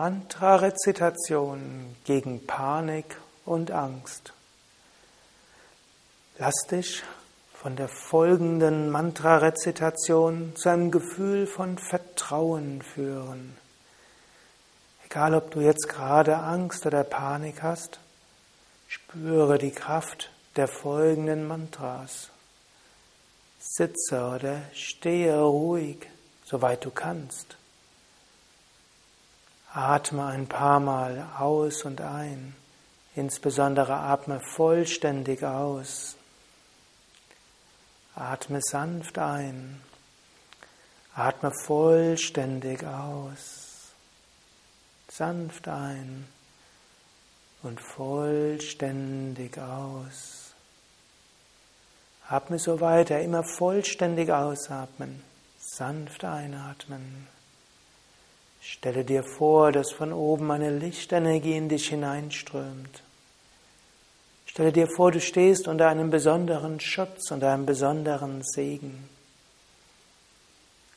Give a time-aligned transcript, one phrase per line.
[0.00, 4.32] Mantra-Rezitation gegen Panik und Angst.
[6.38, 7.02] Lass dich
[7.52, 13.58] von der folgenden Mantra-Rezitation zu einem Gefühl von Vertrauen führen.
[15.04, 18.00] Egal, ob du jetzt gerade Angst oder Panik hast,
[18.88, 22.30] spüre die Kraft der folgenden Mantras.
[23.58, 26.06] Sitze oder stehe ruhig,
[26.46, 27.59] soweit du kannst.
[29.72, 32.54] Atme ein paar Mal aus und ein.
[33.14, 36.16] Insbesondere atme vollständig aus.
[38.14, 39.80] Atme sanft ein.
[41.14, 43.92] Atme vollständig aus.
[45.08, 46.26] Sanft ein
[47.62, 50.54] und vollständig aus.
[52.28, 55.22] Atme so weiter, immer vollständig ausatmen,
[55.58, 57.26] sanft einatmen.
[58.60, 63.02] Stelle dir vor, dass von oben eine Lichtenergie in dich hineinströmt.
[64.46, 69.08] Stelle dir vor, du stehst unter einem besonderen Schutz, unter einem besonderen Segen.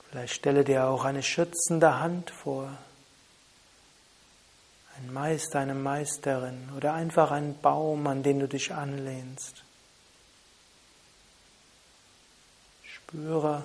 [0.09, 2.69] Vielleicht stelle dir auch eine schützende Hand vor.
[4.97, 9.63] Ein Meister, eine Meisterin oder einfach ein Baum, an den du dich anlehnst.
[12.83, 13.63] Spüre,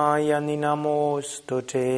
[0.57, 1.89] Namostute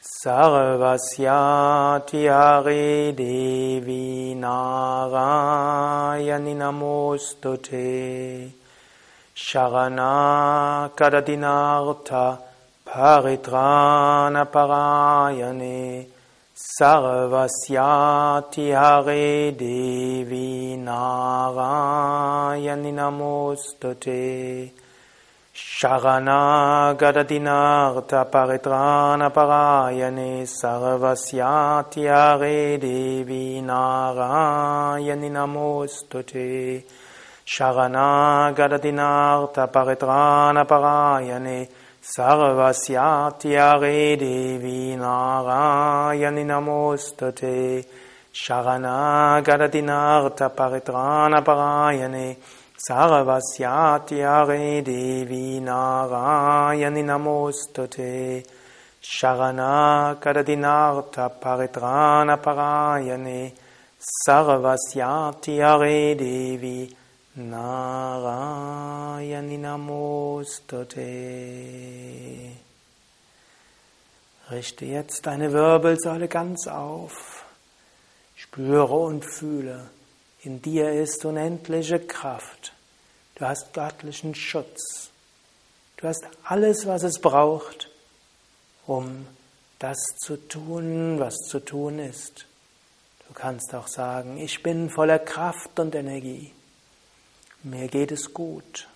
[0.00, 8.52] Sarvasyati Hare Devi Narayani Namostute
[9.34, 12.38] Sharana Kadadinartha
[12.86, 16.06] Paritrana Parayane
[16.54, 24.70] Sarvasyati Hare Devi Narayani Namostute
[25.78, 36.82] Sharana Gadadinartha Paritrana Parayane Sarvasyati Hare Devi Narayani Namostute
[48.34, 52.36] Sharana Gadadinartha Paritrana Parayane
[52.78, 58.46] Sarvasyati Hare Devi Narayani Namostate
[59.02, 63.52] Sharana Gadadinartha Paritrana Parayane
[63.98, 66.88] Sarvasyati Hare Devi
[67.36, 68.06] Narayani Namostate Sharana Gadadinartha Paritrana
[68.68, 71.02] Parayane Sarvasyati Hare Devi Narayani Namostate.
[74.50, 77.44] Richte jetzt deine Wirbelsäule ganz auf.
[78.36, 79.90] Spüre und fühle.
[80.48, 82.72] In dir ist unendliche Kraft.
[83.34, 85.10] Du hast göttlichen Schutz.
[85.98, 87.90] Du hast alles, was es braucht,
[88.86, 89.26] um
[89.78, 92.46] das zu tun, was zu tun ist.
[93.26, 96.50] Du kannst auch sagen, ich bin voller Kraft und Energie.
[97.62, 98.88] Mir geht es gut.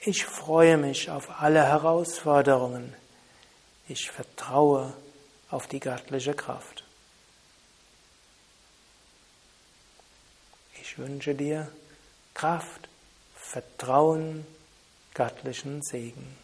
[0.00, 2.92] Ich freue mich auf alle Herausforderungen.
[3.88, 4.92] Ich vertraue
[5.50, 6.83] auf die göttliche Kraft.
[10.96, 11.66] Ich wünsche dir
[12.34, 12.88] Kraft,
[13.34, 14.46] Vertrauen,
[15.12, 16.36] göttlichen Segen.